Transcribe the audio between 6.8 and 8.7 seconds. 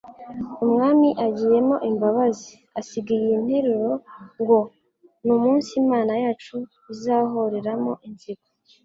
izahoreramo inzigo.»